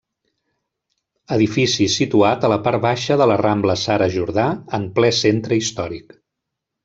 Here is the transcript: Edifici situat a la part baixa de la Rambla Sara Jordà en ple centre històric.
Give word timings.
Edifici 1.35 1.85
situat 1.95 2.47
a 2.47 2.51
la 2.53 2.57
part 2.69 2.81
baixa 2.87 3.17
de 3.23 3.27
la 3.31 3.37
Rambla 3.43 3.77
Sara 3.83 4.09
Jordà 4.15 4.47
en 4.79 4.91
ple 4.97 5.15
centre 5.21 5.61
històric. 5.61 6.17